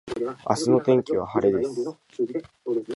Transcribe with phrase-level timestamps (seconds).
[0.49, 1.95] 明日の天気は晴れです。